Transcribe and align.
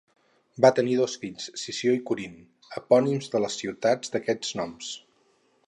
Va 0.65 0.69
tenir 0.79 0.95
dos 0.99 1.17
fills, 1.25 1.49
Sició 1.63 1.93
i 1.97 2.01
Corint, 2.11 2.39
epònims 2.81 3.29
de 3.35 3.43
les 3.45 3.61
ciutats 3.65 4.15
d'aquests 4.17 4.59
noms. 4.63 4.93